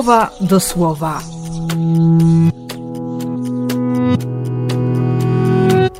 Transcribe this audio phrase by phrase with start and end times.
[0.00, 1.20] słowa do słowa.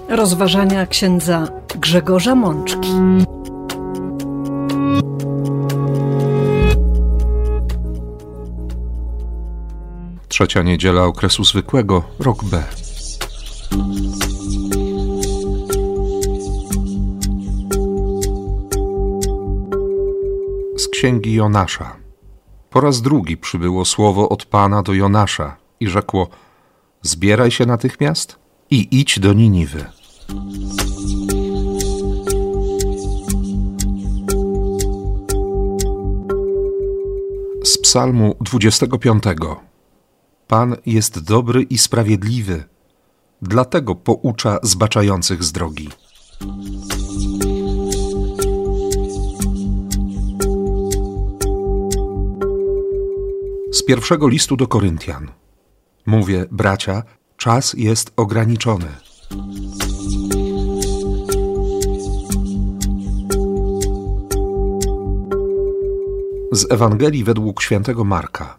[0.08, 2.88] Rozważania księdza Grzegorza Mączki.
[10.28, 12.62] Trzecia niedziela okresu zwykłego, rok B.
[20.76, 21.99] Z księgi Jonasza.
[22.70, 26.28] Po raz drugi przybyło słowo od Pana do Jonasza i rzekło:
[27.02, 28.38] Zbieraj się natychmiast
[28.70, 29.84] i idź do Niniwy.
[37.64, 39.24] Z Psalmu 25.
[40.48, 42.64] Pan jest dobry i sprawiedliwy,
[43.42, 45.88] dlatego poucza zbaczających z drogi.
[53.72, 55.28] Z pierwszego listu do Koryntian.
[56.06, 57.02] Mówię, bracia,
[57.36, 58.86] czas jest ograniczony.
[66.52, 68.58] Z Ewangelii według świętego Marka.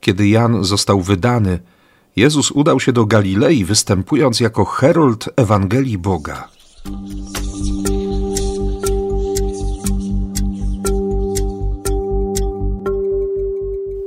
[0.00, 1.58] Kiedy Jan został wydany,
[2.16, 6.48] Jezus udał się do Galilei, występując jako herold Ewangelii Boga.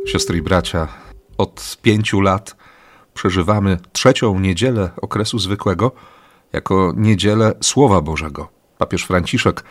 [0.07, 0.87] Siostry i bracia,
[1.37, 2.55] od pięciu lat
[3.13, 5.91] przeżywamy trzecią niedzielę okresu zwykłego
[6.53, 8.49] jako niedzielę Słowa Bożego.
[8.77, 9.63] Papież Franciszek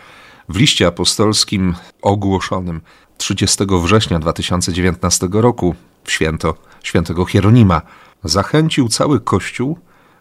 [0.48, 2.81] w liście apostolskim ogłoszonym
[3.19, 7.83] 30 września 2019 roku w święto świętego Hieronima
[8.25, 9.78] zachęcił cały Kościół,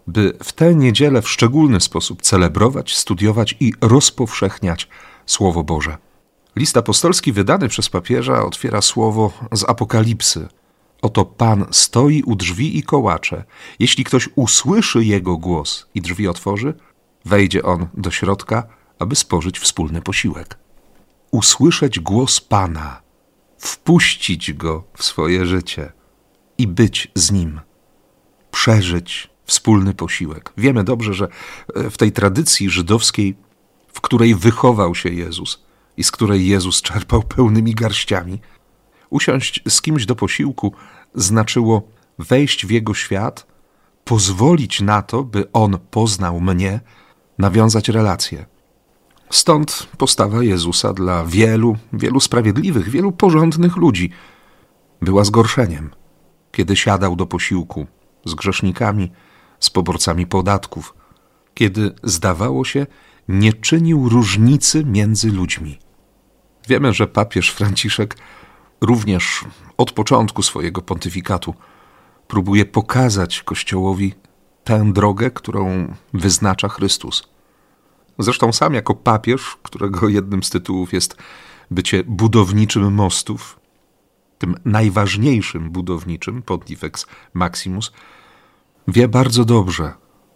[0.07, 4.89] by w tę niedzielę w szczególny sposób celebrować, studiować i rozpowszechniać
[5.25, 6.04] Słowo Boże.
[6.55, 10.47] List apostolski wydany przez papieża otwiera słowo z Apokalipsy.
[11.01, 13.43] Oto Pan stoi u drzwi i kołacze.
[13.79, 16.73] Jeśli ktoś usłyszy Jego głos i drzwi otworzy,
[17.25, 18.67] wejdzie on do środka,
[18.99, 20.57] aby spożyć wspólny posiłek.
[21.31, 23.01] Usłyszeć głos Pana,
[23.57, 25.91] wpuścić Go w swoje życie
[26.57, 27.61] i być z Nim,
[28.51, 30.53] przeżyć wspólny posiłek.
[30.57, 31.27] Wiemy dobrze, że
[31.75, 33.35] w tej tradycji żydowskiej,
[33.93, 35.64] w której wychował się Jezus,
[35.97, 38.41] i z której Jezus czerpał pełnymi garściami.
[39.09, 40.73] Usiąść z kimś do posiłku
[41.15, 41.87] znaczyło
[42.19, 43.47] wejść w jego świat,
[44.03, 46.79] pozwolić na to, by on poznał mnie,
[47.37, 48.45] nawiązać relacje.
[49.29, 54.09] Stąd postawa Jezusa dla wielu, wielu sprawiedliwych, wielu porządnych ludzi
[55.01, 55.89] była zgorszeniem,
[56.51, 57.87] kiedy siadał do posiłku
[58.25, 59.11] z grzesznikami,
[59.59, 60.93] z poborcami podatków,
[61.53, 62.85] kiedy zdawało się,
[63.27, 65.79] nie czynił różnicy między ludźmi.
[66.67, 68.17] Wiemy, że papież Franciszek
[68.81, 69.45] również
[69.77, 71.53] od początku swojego pontyfikatu
[72.27, 74.13] próbuje pokazać Kościołowi
[74.63, 77.23] tę drogę, którą wyznacza Chrystus.
[78.19, 81.17] Zresztą sam jako papież, którego jednym z tytułów jest
[81.71, 83.59] bycie budowniczym mostów,
[84.37, 87.91] tym najważniejszym budowniczym, Pontifex Maximus,
[88.87, 89.93] wie bardzo dobrze,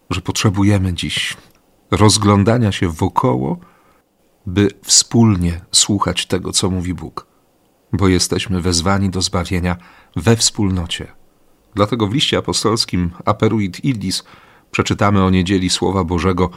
[0.10, 1.38] że potrzebujemy dziś
[1.92, 3.58] rozglądania się wokoło
[4.50, 7.28] by wspólnie słuchać tego, co mówi Bóg,
[7.94, 9.78] bo jesteśmy wezwani do zbawienia
[10.16, 11.08] we wspólnocie.
[11.76, 14.24] Dlatego w liście apostolskim Aperuit Illis
[14.72, 16.50] przeczytamy o niedzieli Słowa Bożego.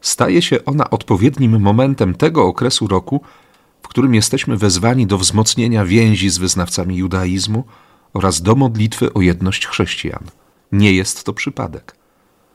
[0.00, 3.20] Staje się ona odpowiednim momentem tego okresu roku,
[3.82, 7.64] w którym jesteśmy wezwani do wzmocnienia więzi z wyznawcami judaizmu
[8.12, 10.24] oraz do modlitwy o jedność chrześcijan.
[10.72, 11.96] Nie jest to przypadek.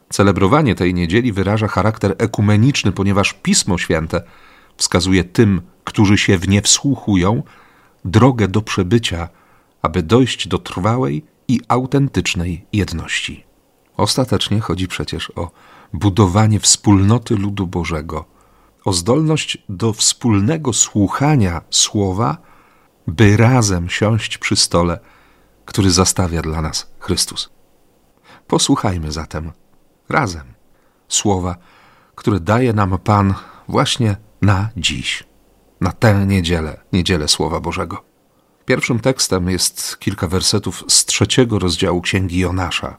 [0.09, 4.21] Celebrowanie tej niedzieli wyraża charakter ekumeniczny, ponieważ Pismo Święte
[4.77, 7.43] wskazuje tym, którzy się w nie wsłuchują,
[8.05, 9.29] drogę do przebycia,
[9.81, 13.45] aby dojść do trwałej i autentycznej jedności.
[13.97, 15.51] Ostatecznie chodzi przecież o
[15.93, 18.25] budowanie wspólnoty ludu Bożego,
[18.85, 22.37] o zdolność do wspólnego słuchania słowa,
[23.07, 24.99] by razem siąść przy stole,
[25.65, 27.49] który zastawia dla nas Chrystus.
[28.47, 29.51] Posłuchajmy zatem
[30.09, 30.43] razem
[31.07, 31.55] słowa,
[32.15, 33.33] które daje nam Pan
[33.67, 35.23] właśnie na dziś,
[35.81, 38.03] na tę niedzielę, niedzielę Słowa Bożego.
[38.65, 42.97] Pierwszym tekstem jest kilka wersetów z trzeciego rozdziału Księgi Jonasza.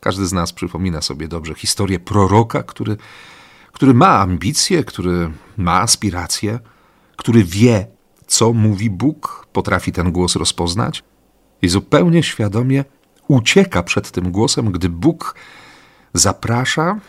[0.00, 2.96] Każdy z nas przypomina sobie dobrze historię proroka, który,
[3.72, 6.58] który ma ambicje, który ma aspiracje,
[7.16, 7.86] który wie,
[8.26, 11.04] co mówi Bóg, potrafi ten głos rozpoznać
[11.62, 12.84] i zupełnie świadomie
[13.28, 15.34] ucieka przed tym głosem, gdy Bóg
[16.14, 17.00] zaprasza,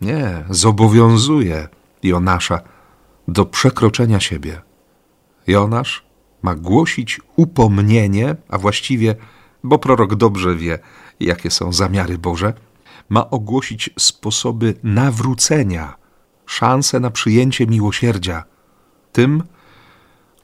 [0.00, 1.68] nie, zobowiązuje
[2.02, 2.60] Jonasza
[3.30, 4.60] do przekroczenia siebie.
[5.46, 6.04] Jonasz
[6.42, 9.14] ma głosić upomnienie, a właściwie
[9.64, 10.78] bo prorok dobrze wie,
[11.20, 12.54] jakie są zamiary Boże,
[13.08, 15.96] ma ogłosić sposoby nawrócenia,
[16.46, 18.44] szanse na przyjęcie miłosierdzia
[19.12, 19.42] tym,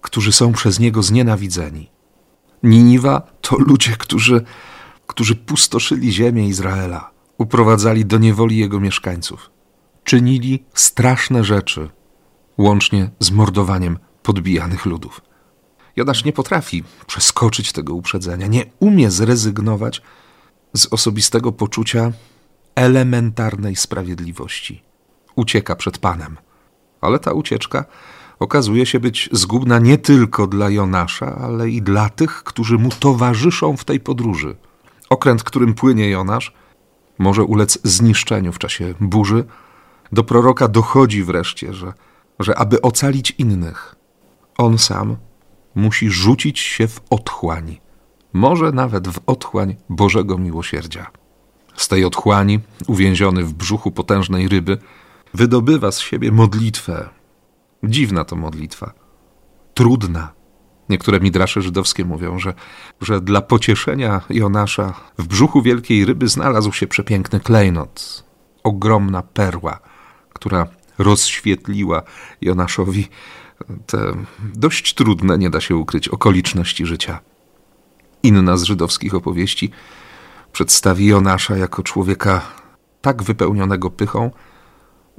[0.01, 1.91] którzy są przez niego znienawidzeni.
[2.63, 4.45] Niniwa to ludzie, którzy,
[5.07, 9.51] którzy pustoszyli ziemię Izraela, uprowadzali do niewoli jego mieszkańców,
[10.05, 11.91] czynili straszne rzeczy,
[12.59, 15.21] łącznie z mordowaniem podbijanych ludów.
[15.97, 20.03] Jonasz nie potrafi przeskoczyć tego uprzedzenia, nie umie zrezygnować
[20.73, 22.13] z osobistego poczucia
[22.75, 24.83] elementarnej sprawiedliwości.
[25.37, 26.37] Ucieka przed Panem.
[27.01, 27.85] Ale ta ucieczka
[28.39, 33.77] okazuje się być zgubna nie tylko dla Jonasza, ale i dla tych, którzy mu towarzyszą
[33.77, 34.57] w tej podróży.
[35.11, 36.53] Okręt, którym płynie Jonasz,
[37.19, 39.45] może ulec zniszczeniu w czasie burzy.
[40.13, 41.93] Do proroka dochodzi wreszcie, że,
[42.39, 43.95] że aby ocalić innych,
[44.59, 45.17] on sam
[45.75, 47.81] musi rzucić się w otchłań,
[48.33, 51.07] może nawet w otchłań Bożego miłosierdzia.
[51.77, 54.79] Z tej otchłani, uwięziony w brzuchu potężnej ryby,
[55.35, 57.09] wydobywa z siebie modlitwę.
[57.85, 58.93] Dziwna to modlitwa.
[59.75, 60.33] Trudna.
[60.89, 62.55] Niektóre midrasze żydowskie mówią, że,
[63.01, 68.25] że dla pocieszenia Jonasza w brzuchu wielkiej ryby znalazł się przepiękny klejnot,
[68.63, 69.79] ogromna perła,
[70.33, 70.67] która
[70.99, 72.03] rozświetliła
[72.41, 73.09] Jonaszowi
[73.87, 74.17] te
[74.55, 77.21] dość trudne, nie da się ukryć, okoliczności życia.
[78.23, 79.71] Inna z żydowskich opowieści
[80.53, 82.43] przedstawi Jonasza jako człowieka
[83.01, 84.31] tak wypełnionego pychą,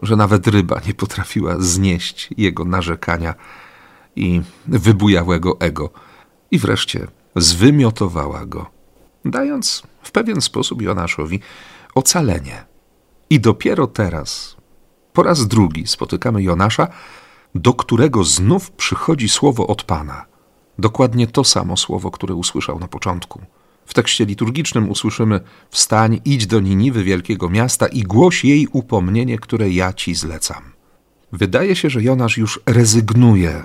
[0.02, 3.36] że nawet ryba nie potrafiła znieść jego narzekania
[4.16, 5.90] i wybujałego ego,
[6.52, 8.72] i wreszcie zwymiotowała go,
[9.26, 11.40] dając w pewien sposób Jonaszowi
[11.96, 12.66] ocalenie.
[13.30, 14.56] I dopiero teraz,
[15.18, 16.88] po raz drugi, spotykamy Jonasza,
[17.56, 20.26] do którego znów przychodzi słowo od Pana.
[20.80, 23.42] Dokładnie to samo słowo, które usłyszał na początku.
[23.86, 29.70] W tekście liturgicznym usłyszymy: Wstań, idź do Niniwy, wielkiego miasta, i głoś jej upomnienie, które
[29.70, 30.64] ja ci zlecam.
[31.32, 33.64] Wydaje się, że Jonasz już rezygnuje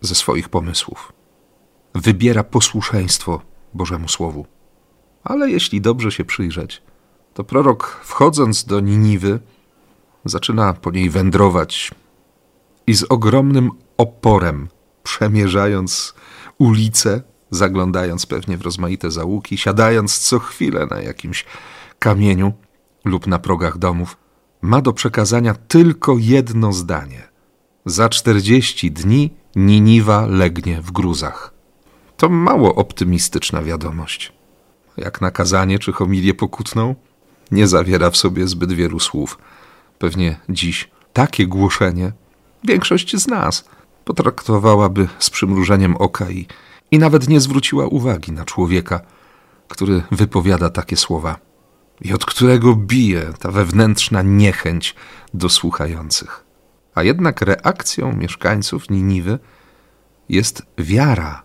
[0.00, 1.12] ze swoich pomysłów.
[1.94, 3.40] Wybiera posłuszeństwo
[3.74, 4.46] Bożemu Słowu.
[5.24, 6.82] Ale jeśli dobrze się przyjrzeć,
[7.34, 9.40] to prorok, wchodząc do Niniwy,
[10.24, 11.90] zaczyna po niej wędrować
[12.86, 14.68] i z ogromnym oporem,
[15.02, 16.14] przemierzając
[16.58, 21.44] ulice, zaglądając pewnie w rozmaite załuki, siadając co chwilę na jakimś
[21.98, 22.52] kamieniu
[23.04, 24.16] lub na progach domów,
[24.62, 27.28] ma do przekazania tylko jedno zdanie.
[27.86, 31.54] Za czterdzieści dni Niniwa legnie w gruzach.
[32.16, 34.32] To mało optymistyczna wiadomość.
[34.96, 36.94] Jak na kazanie czy homilię pokutną,
[37.50, 39.38] nie zawiera w sobie zbyt wielu słów.
[39.98, 42.12] Pewnie dziś takie głoszenie
[42.64, 43.64] większość z nas
[44.04, 46.46] potraktowałaby z przymrużeniem oka i,
[46.90, 49.00] i nawet nie zwróciła uwagi na człowieka,
[49.68, 51.48] który wypowiada takie słowa
[52.00, 54.94] i od którego bije ta wewnętrzna niechęć
[55.34, 56.44] do słuchających.
[56.94, 59.38] A jednak reakcją mieszkańców Niniwy
[60.28, 61.42] jest wiara.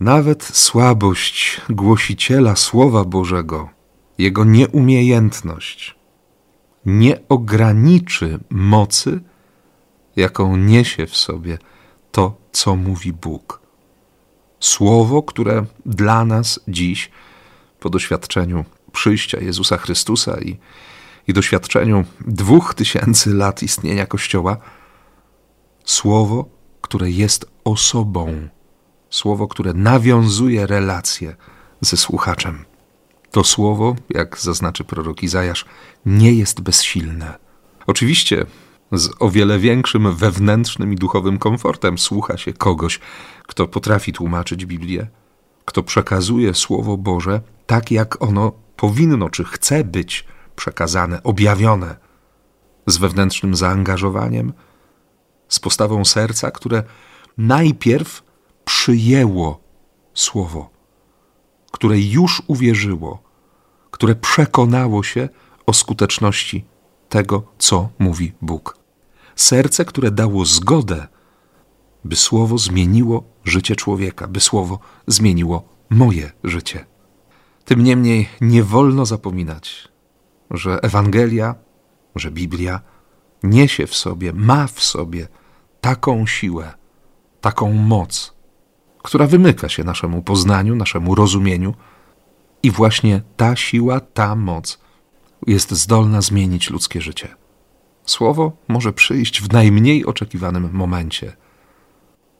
[0.00, 3.68] Nawet słabość głosiciela Słowa Bożego,
[4.18, 5.95] jego nieumiejętność
[6.86, 9.20] nie ograniczy mocy,
[10.16, 11.58] jaką niesie w sobie
[12.12, 13.60] to, co mówi Bóg.
[14.60, 17.10] Słowo, które dla nas dziś,
[17.80, 20.58] po doświadczeniu przyjścia Jezusa Chrystusa i,
[21.28, 24.56] i doświadczeniu dwóch tysięcy lat istnienia Kościoła,
[25.84, 26.48] słowo,
[26.80, 28.48] które jest osobą,
[29.10, 31.36] słowo, które nawiązuje relacje
[31.80, 32.64] ze słuchaczem.
[33.36, 35.64] To słowo, jak zaznaczy prorok Izajasz,
[36.06, 37.38] nie jest bezsilne.
[37.86, 38.46] Oczywiście
[38.92, 43.00] z o wiele większym wewnętrznym i duchowym komfortem słucha się kogoś,
[43.46, 45.06] kto potrafi tłumaczyć Biblię,
[45.64, 50.24] kto przekazuje Słowo Boże tak, jak ono powinno czy chce być
[50.56, 51.96] przekazane, objawione,
[52.86, 54.52] z wewnętrznym zaangażowaniem,
[55.48, 56.82] z postawą serca, które
[57.38, 58.22] najpierw
[58.64, 59.60] przyjęło
[60.14, 60.70] Słowo,
[61.72, 63.25] które już uwierzyło,
[63.96, 65.28] które przekonało się
[65.66, 66.64] o skuteczności
[67.08, 68.78] tego, co mówi Bóg.
[69.36, 71.06] Serce, które dało zgodę,
[72.04, 76.86] by słowo zmieniło życie człowieka, by słowo zmieniło moje życie.
[77.64, 79.88] Tym niemniej nie wolno zapominać,
[80.50, 81.54] że Ewangelia,
[82.16, 82.80] że Biblia
[83.42, 85.28] niesie w sobie, ma w sobie
[85.80, 86.74] taką siłę,
[87.40, 88.34] taką moc,
[89.02, 91.74] która wymyka się naszemu poznaniu, naszemu rozumieniu,
[92.66, 94.78] i właśnie ta siła, ta moc
[95.46, 97.28] jest zdolna zmienić ludzkie życie.
[98.04, 101.36] Słowo może przyjść w najmniej oczekiwanym momencie.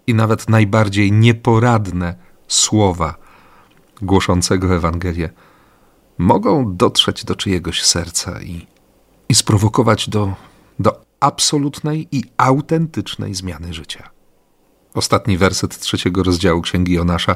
[0.06, 2.16] I nawet najbardziej nieporadne
[2.48, 3.14] słowa
[4.02, 5.30] głoszącego Ewangelię
[6.18, 8.66] mogą dotrzeć do czyjegoś serca i,
[9.28, 10.34] i sprowokować do,
[10.78, 14.10] do absolutnej i autentycznej zmiany życia.
[14.94, 17.34] Ostatni werset trzeciego rozdziału Księgi Jonasza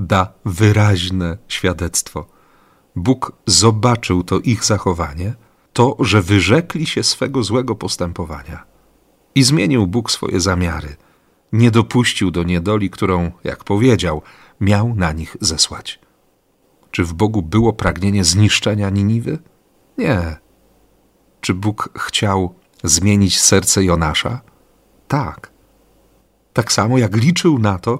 [0.00, 2.26] da wyraźne świadectwo.
[2.96, 5.34] Bóg zobaczył to ich zachowanie,
[5.72, 8.64] to, że wyrzekli się swego złego postępowania.
[9.34, 10.96] I zmienił Bóg swoje zamiary.
[11.52, 14.22] Nie dopuścił do niedoli, którą, jak powiedział,
[14.60, 15.98] miał na nich zesłać.
[16.90, 19.38] Czy w Bogu było pragnienie zniszczenia Niniwy?
[19.98, 20.36] Nie.
[21.40, 22.54] Czy Bóg chciał
[22.84, 24.40] zmienić serce Jonasza?
[25.08, 25.50] Tak.
[26.52, 27.98] Tak samo jak liczył na to,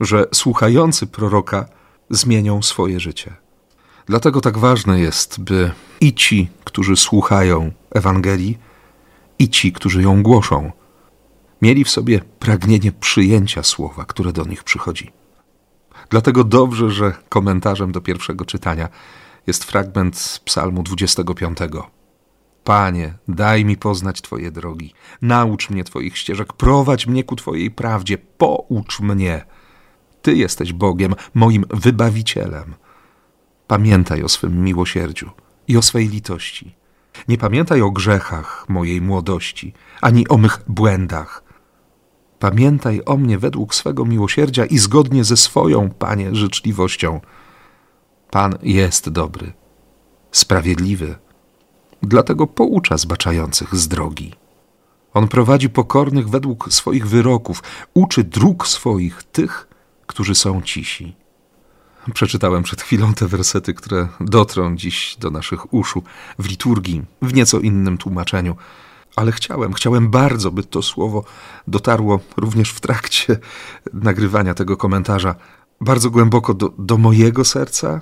[0.00, 1.68] że słuchający proroka
[2.10, 3.34] zmienią swoje życie.
[4.06, 8.58] Dlatego tak ważne jest, by i ci, którzy słuchają Ewangelii,
[9.38, 10.72] i ci, którzy ją głoszą,
[11.62, 15.10] mieli w sobie pragnienie przyjęcia słowa, które do nich przychodzi.
[16.10, 18.88] Dlatego dobrze, że komentarzem do pierwszego czytania
[19.46, 21.58] jest fragment z Psalmu 25.
[22.64, 28.18] Panie, daj mi poznać Twoje drogi, naucz mnie Twoich ścieżek, prowadź mnie ku Twojej prawdzie,
[28.18, 29.44] poucz mnie.
[30.22, 32.74] Ty jesteś Bogiem, moim wybawicielem.
[33.66, 35.30] Pamiętaj o swym miłosierdziu
[35.68, 36.74] i o swej litości.
[37.28, 41.42] Nie pamiętaj o grzechach mojej młodości, ani o mych błędach.
[42.38, 47.20] Pamiętaj o mnie według swego miłosierdzia i zgodnie ze swoją, Panie, życzliwością.
[48.30, 49.52] Pan jest dobry,
[50.32, 51.16] sprawiedliwy,
[52.02, 54.32] dlatego poucza zbaczających z drogi.
[55.14, 57.62] On prowadzi pokornych według swoich wyroków,
[57.94, 59.67] uczy dróg swoich tych,
[60.08, 61.16] którzy są cisi.
[62.14, 66.02] Przeczytałem przed chwilą te wersety, które dotrą dziś do naszych uszu
[66.38, 68.56] w liturgii, w nieco innym tłumaczeniu.
[69.16, 71.24] Ale chciałem, chciałem bardzo, by to słowo
[71.66, 73.38] dotarło również w trakcie
[73.92, 75.34] nagrywania tego komentarza
[75.80, 78.00] bardzo głęboko do, do mojego serca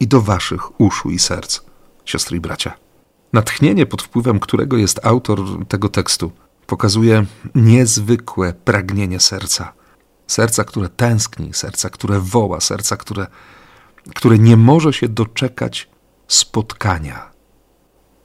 [0.00, 1.60] i do waszych uszu i serc,
[2.04, 2.74] siostry i bracia.
[3.32, 6.32] Natchnienie, pod wpływem którego jest autor tego tekstu,
[6.66, 9.72] pokazuje niezwykłe pragnienie serca–
[10.26, 13.26] serca, które tęskni, serca, które woła, serca, które,
[14.14, 15.88] które nie może się doczekać
[16.28, 17.30] spotkania.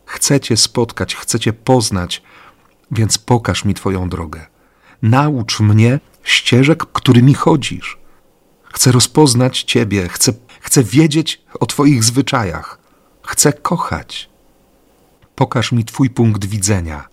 [0.06, 2.24] Chcecie spotkać, chcecie poznać,
[2.92, 4.46] więc pokaż mi Twoją drogę.
[5.02, 7.98] Naucz mnie ścieżek, którymi chodzisz.
[8.74, 12.80] Chcę rozpoznać Ciebie, chcę, chcę wiedzieć o Twoich zwyczajach,
[13.24, 14.30] chcę kochać.
[15.36, 17.08] Pokaż mi Twój punkt widzenia.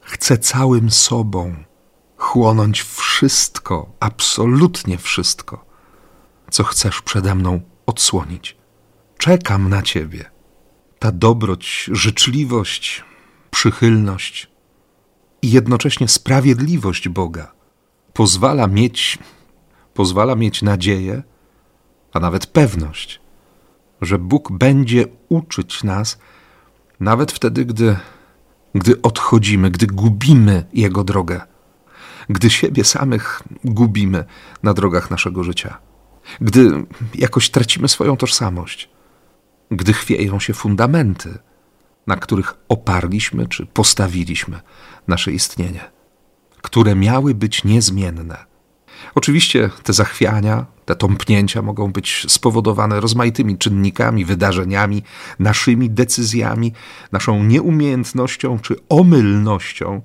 [0.00, 1.64] Chcę całym sobą
[2.30, 5.64] chłonąć wszystko, absolutnie wszystko,
[6.50, 8.56] co chcesz przede mną odsłonić.
[9.18, 10.30] Czekam na Ciebie.
[10.98, 13.04] Ta dobroć, życzliwość,
[13.50, 14.50] przychylność
[15.42, 17.52] i jednocześnie sprawiedliwość Boga
[18.12, 19.18] pozwala mieć,
[19.94, 21.22] pozwala mieć nadzieję,
[22.12, 23.20] a nawet pewność,
[24.00, 26.18] że Bóg będzie uczyć nas
[27.00, 27.96] nawet wtedy, gdy,
[28.74, 31.49] gdy odchodzimy, gdy gubimy Jego drogę
[32.30, 34.24] gdy siebie samych gubimy
[34.62, 35.78] na drogach naszego życia,
[36.40, 38.90] gdy jakoś tracimy swoją tożsamość,
[39.70, 41.38] gdy chwieją się fundamenty,
[42.06, 44.60] na których oparliśmy czy postawiliśmy
[45.08, 45.90] nasze istnienie,
[46.62, 48.50] które miały być niezmienne.
[49.14, 55.02] Oczywiście te zachwiania, te tąpnięcia mogą być spowodowane rozmaitymi czynnikami, wydarzeniami,
[55.38, 56.72] naszymi decyzjami,
[57.12, 60.02] naszą nieumiejętnością czy omylnością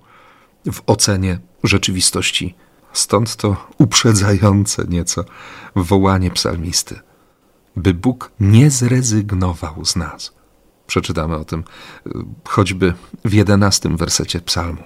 [0.72, 2.56] w ocenie rzeczywistości.
[2.94, 5.26] Stąd to uprzedzające nieco
[5.76, 7.00] wołanie psalmisty,
[7.76, 10.34] by Bóg nie zrezygnował z nas.
[10.88, 11.64] Przeczytamy o tym
[12.08, 12.12] y,
[12.48, 12.94] choćby
[13.26, 14.84] w jedenastym wersecie psalmu.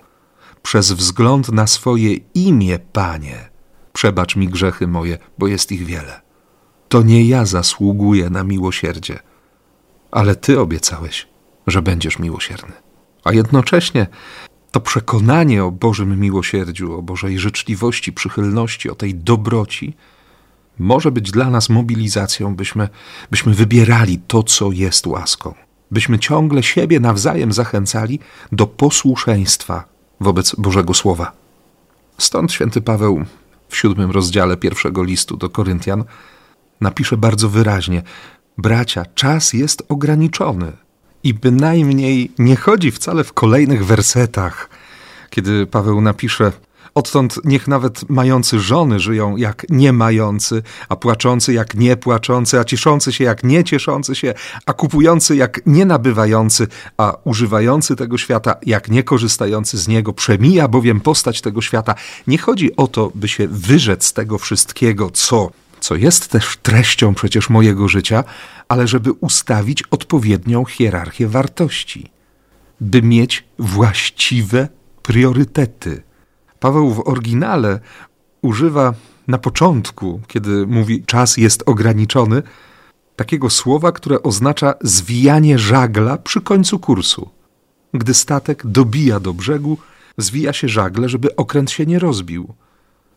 [0.61, 3.49] Przez wzgląd na swoje imię, Panie,
[3.93, 6.21] przebacz mi grzechy moje, bo jest ich wiele.
[6.89, 9.19] To nie ja zasługuję na miłosierdzie,
[10.11, 11.27] ale Ty obiecałeś,
[11.67, 12.73] że będziesz miłosierny.
[13.23, 14.07] A jednocześnie
[14.71, 19.93] to przekonanie o Bożym miłosierdziu, o Bożej życzliwości, przychylności, o tej dobroci
[20.79, 22.89] może być dla nas mobilizacją, byśmy,
[23.31, 25.53] byśmy wybierali to, co jest łaską,
[25.91, 28.19] byśmy ciągle siebie nawzajem zachęcali
[28.51, 29.83] do posłuszeństwa
[30.19, 31.31] wobec Bożego Słowa.
[32.17, 33.25] Stąd święty Paweł
[33.69, 36.03] w siódmym rozdziale pierwszego listu do Koryntian
[36.81, 38.03] napisze bardzo wyraźnie:
[38.57, 40.71] Bracia, czas jest ograniczony.
[41.23, 44.69] I bynajmniej nie chodzi wcale w kolejnych wersetach,
[45.29, 46.51] kiedy Paweł napisze:
[46.95, 52.63] Odtąd niech nawet mający żony żyją jak nie mający, a płaczący jak nie płaczący, a
[52.63, 54.33] cieszący się jak nie cieszący się,
[54.65, 60.13] a kupujący jak nie nabywający, a używający tego świata jak nie korzystający z niego.
[60.13, 61.95] Przemija bowiem postać tego świata.
[62.27, 65.51] Nie chodzi o to, by się wyrzec tego wszystkiego, co
[65.89, 68.23] co jest też treścią przecież mojego życia,
[68.67, 72.11] ale żeby ustawić odpowiednią hierarchię wartości,
[72.81, 74.67] by mieć właściwe
[75.03, 76.03] priorytety.
[76.59, 77.79] Paweł w oryginale
[78.41, 78.93] używa
[79.27, 82.43] na początku, kiedy mówi czas jest ograniczony,
[83.15, 87.29] takiego słowa, które oznacza zwijanie żagla przy końcu kursu.
[87.93, 89.77] Gdy statek dobija do brzegu,
[90.17, 92.53] zwija się żagle, żeby okręt się nie rozbił,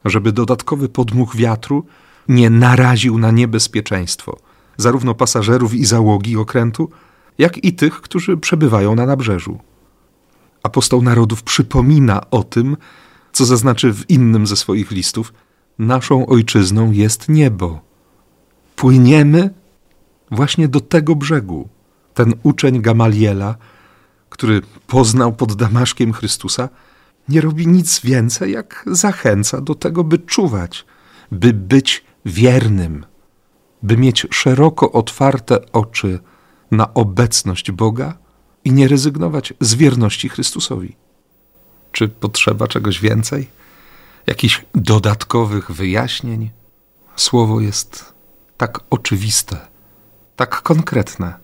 [0.05, 1.87] żeby dodatkowy podmuch wiatru
[2.29, 4.39] nie naraził na niebezpieczeństwo
[4.77, 6.91] zarówno pasażerów i załogi okrętu,
[7.39, 9.59] jak i tych, którzy przebywają na nabrzeżu.
[10.63, 12.77] Apostoł narodów przypomina o tym,
[13.33, 15.33] co zaznaczy w innym ze swoich listów:
[15.79, 17.81] Naszą ojczyzną jest niebo.
[18.77, 19.51] Płyniemy
[20.31, 21.69] właśnie do tego brzegu.
[22.15, 23.57] Ten uczeń Gamaliela,
[24.29, 26.69] który poznał pod Damaszkiem Chrystusa,
[27.29, 30.85] nie robi nic więcej, jak zachęca do tego, by czuwać,
[31.33, 33.07] by być wiernym,
[33.83, 36.19] by mieć szeroko otwarte oczy
[36.71, 38.19] na obecność Boga
[38.65, 40.97] i nie rezygnować z wierności Chrystusowi.
[41.93, 43.51] Czy potrzeba czegoś więcej?
[44.27, 46.51] Jakichś dodatkowych wyjaśnień?
[47.17, 48.13] Słowo jest
[48.57, 49.57] tak oczywiste,
[50.37, 51.35] tak konkretne,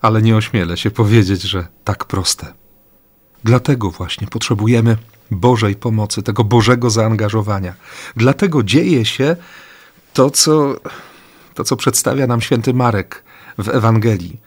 [0.00, 2.52] ale nie ośmielę się powiedzieć, że tak proste.
[3.44, 4.96] Dlatego właśnie potrzebujemy
[5.30, 7.74] Bożej pomocy, tego Bożego zaangażowania.
[8.16, 9.36] Dlatego dzieje się
[10.20, 10.74] to, co,
[11.54, 13.24] to, co przedstawia nam święty Marek
[13.58, 14.40] w Ewangelii.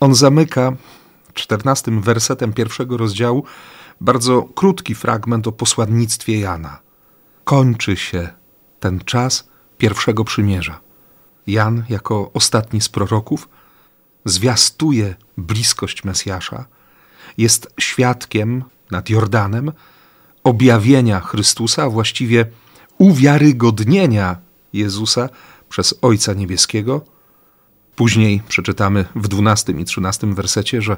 [0.00, 0.72] On zamyka
[1.34, 3.44] czternastym wersetem pierwszego rozdziału
[4.00, 6.78] bardzo krótki fragment o posłannictwie Jana.
[7.44, 8.28] Kończy się
[8.80, 9.48] ten czas
[9.78, 10.80] pierwszego przymierza.
[11.46, 13.48] Jan, jako ostatni z proroków,
[14.24, 16.64] zwiastuje bliskość Mesjasza,
[17.38, 19.72] jest świadkiem nad Jordanem
[20.44, 22.46] objawienia Chrystusa, a właściwie
[22.98, 25.28] uwiarygodnienia Jezusa
[25.68, 27.00] przez Ojca Niebieskiego.
[27.96, 30.96] Później przeczytamy w 12 i 13 wersecie, że,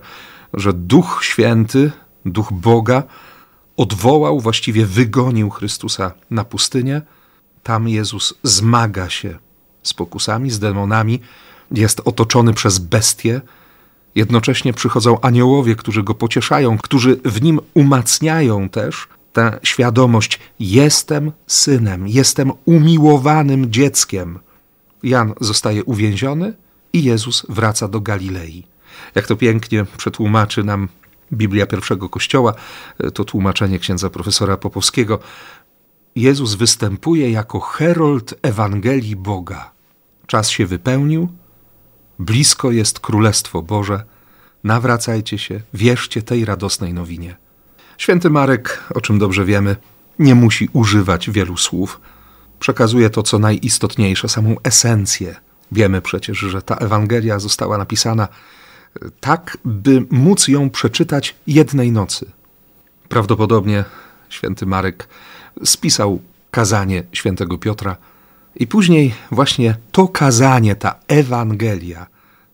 [0.55, 1.93] że Duch Święty,
[2.25, 3.03] Duch Boga
[3.77, 7.03] odwołał, właściwie wygonił Chrystusa na pustynię.
[7.63, 9.39] Tam Jezus zmaga się
[9.83, 11.21] z pokusami, z demonami,
[11.71, 13.41] jest otoczony przez bestie.
[14.15, 22.09] Jednocześnie przychodzą aniołowie, którzy go pocieszają, którzy w nim umacniają też tę świadomość: jestem synem,
[22.09, 24.39] jestem umiłowanym dzieckiem.
[25.03, 26.55] Jan zostaje uwięziony
[26.93, 28.67] i Jezus wraca do Galilei.
[29.15, 30.89] Jak to pięknie przetłumaczy nam
[31.33, 32.55] Biblia pierwszego Kościoła,
[33.15, 35.19] to tłumaczenie księdza profesora Popowskiego.
[36.17, 39.71] Jezus występuje jako herold Ewangelii Boga.
[40.27, 41.29] Czas się wypełnił,
[42.19, 44.05] blisko jest Królestwo Boże.
[44.65, 47.37] Nawracajcie się, wierzcie tej radosnej nowinie.
[48.01, 49.77] Święty Marek, o czym dobrze wiemy,
[50.19, 52.01] nie musi używać wielu słów.
[52.61, 55.37] Przekazuje to, co najistotniejsze, samą esencję.
[55.73, 62.31] Wiemy przecież, że ta Ewangelia została napisana e, tak, by móc ją przeczytać jednej nocy.
[63.09, 63.85] Prawdopodobnie
[64.29, 65.09] święty Marek
[65.65, 67.97] spisał kazanie świętego Piotra
[68.57, 72.07] i później właśnie to kazanie, ta Ewangelia,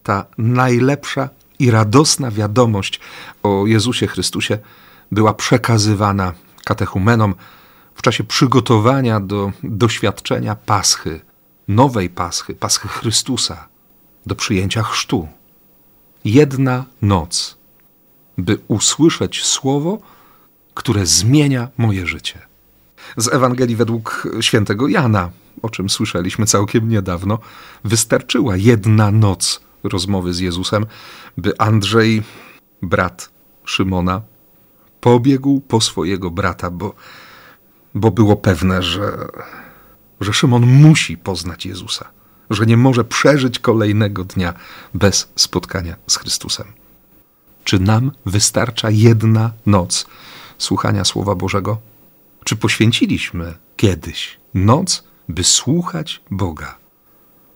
[0.02, 1.28] ta najlepsza
[1.58, 3.00] i radosna wiadomość
[3.42, 4.58] o Jezusie Chrystusie
[5.12, 6.32] była przekazywana
[6.64, 7.34] katechumenom
[7.94, 11.20] w czasie przygotowania do doświadczenia Paschy,
[11.68, 13.68] nowej Paschy, Paschy Chrystusa,
[14.26, 15.28] do przyjęcia chrztu.
[16.24, 17.56] Jedna noc,
[18.38, 19.98] by usłyszeć słowo,
[20.74, 22.38] które zmienia moje życie.
[23.16, 25.30] Z Ewangelii według świętego Jana,
[25.62, 27.38] o czym słyszeliśmy całkiem niedawno,
[27.84, 30.86] wystarczyła jedna noc rozmowy z Jezusem,
[31.36, 32.22] by Andrzej,
[32.82, 33.30] brat
[33.64, 34.22] Szymona,
[35.00, 36.94] pobiegł po swojego brata, bo,
[37.94, 39.28] bo było pewne, że,
[40.20, 42.08] że Szymon musi poznać Jezusa,
[42.50, 44.54] że nie może przeżyć kolejnego dnia
[44.94, 46.66] bez spotkania z Chrystusem.
[47.64, 50.06] Czy nam wystarcza jedna noc
[50.58, 51.78] słuchania Słowa Bożego?
[52.44, 56.78] Czy poświęciliśmy kiedyś noc, by słuchać Boga,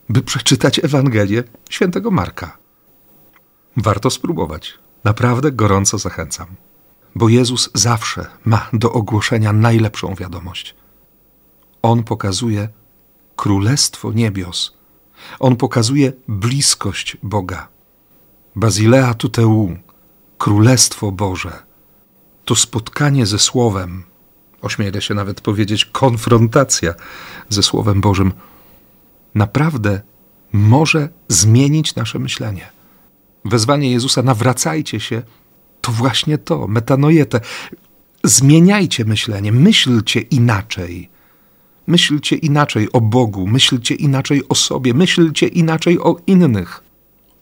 [0.09, 2.59] by przeczytać Ewangelię świętego Marka?
[3.77, 4.79] Warto spróbować.
[5.05, 6.47] Naprawdę gorąco zachęcam
[7.15, 10.75] bo Jezus zawsze ma do ogłoszenia najlepszą wiadomość.
[11.83, 12.69] On pokazuje
[13.37, 14.77] królestwo niebios.
[15.39, 17.69] On pokazuje bliskość Boga.
[18.57, 19.77] Bazilea tuteu,
[20.39, 21.63] królestwo Boże.
[22.45, 24.05] To spotkanie ze Słowem,
[24.63, 26.95] ośmielę się nawet powiedzieć, konfrontacja
[27.49, 28.33] ze Słowem Bożym,
[29.35, 30.01] naprawdę
[30.53, 32.73] może zmienić nasze myślenie.
[33.45, 35.23] Wezwanie Jezusa, nawracajcie się
[35.91, 37.41] to właśnie to, metanojetę.
[38.25, 41.09] Zmieniajcie myślenie, myślcie inaczej.
[41.87, 46.85] Myślcie inaczej o Bogu, myślcie inaczej o sobie, myślcie inaczej o innych.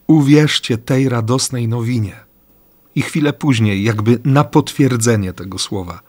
[0.07, 2.17] Uwierzcie tej radosnej nowinie.
[2.95, 6.01] I chwilę później, jakby na potwierdzenie tego słowa,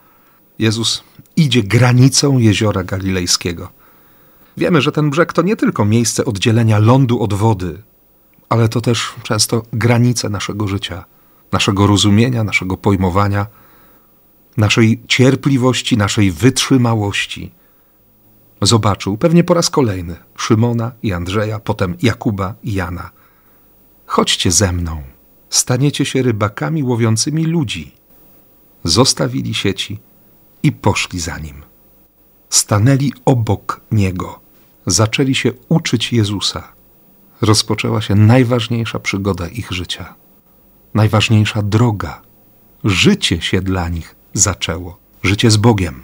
[0.60, 1.04] Jezus
[1.36, 3.70] idzie granicą jeziora galilejskiego.
[4.58, 7.82] Wiemy, że ten brzeg to nie tylko miejsce oddzielenia lądu od wody,
[8.50, 11.06] ale to też często granice naszego życia,
[11.52, 13.46] naszego rozumienia, naszego pojmowania,
[14.58, 17.52] naszej cierpliwości, naszej wytrzymałości.
[18.62, 23.10] Zobaczył pewnie po raz kolejny Szymona i Andrzeja, potem Jakuba i Jana.
[24.06, 25.04] Chodźcie ze mną,
[25.50, 27.92] staniecie się rybakami łowiącymi ludzi.
[28.84, 30.00] Zostawili sieci
[30.64, 31.56] i poszli za nim.
[32.50, 34.40] Stanęli obok niego,
[34.86, 36.72] zaczęli się uczyć Jezusa.
[37.42, 40.16] Rozpoczęła się najważniejsza przygoda ich życia,
[40.94, 42.22] najważniejsza droga.
[42.84, 46.04] Życie się dla nich zaczęło, życie z Bogiem.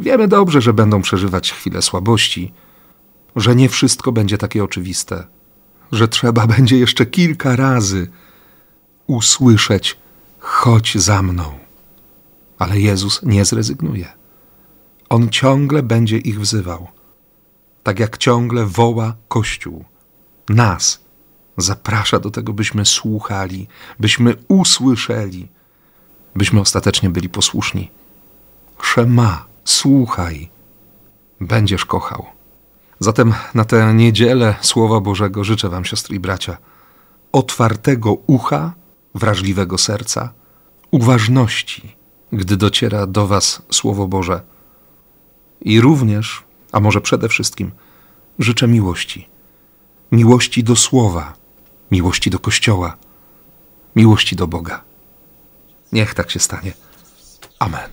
[0.00, 2.52] Wiemy dobrze, że będą przeżywać chwile słabości,
[3.36, 5.26] że nie wszystko będzie takie oczywiste,
[5.92, 8.10] że trzeba będzie jeszcze kilka razy
[9.06, 9.96] usłyszeć:
[10.38, 11.58] chodź za mną.
[12.58, 14.12] Ale Jezus nie zrezygnuje.
[15.08, 16.88] On ciągle będzie ich wzywał,
[17.82, 19.84] tak jak ciągle woła Kościół,
[20.48, 21.00] nas.
[21.56, 23.68] Zaprasza do tego, byśmy słuchali,
[24.00, 25.48] byśmy usłyszeli,
[26.34, 27.90] byśmy ostatecznie byli posłuszni.
[28.82, 30.48] Szema, słuchaj,
[31.40, 32.26] będziesz kochał.
[33.00, 36.56] Zatem na tę niedzielę Słowa Bożego życzę Wam, siostry i bracia,
[37.32, 38.72] otwartego ucha,
[39.14, 40.32] wrażliwego serca,
[40.90, 41.96] uważności,
[42.32, 44.42] gdy dociera do Was Słowo Boże.
[45.60, 47.70] I również, a może przede wszystkim,
[48.38, 49.28] życzę miłości.
[50.12, 51.34] Miłości do Słowa,
[51.92, 52.96] miłości do Kościoła,
[53.96, 54.84] miłości do Boga.
[55.92, 56.72] Niech tak się stanie.
[57.58, 57.90] Amen.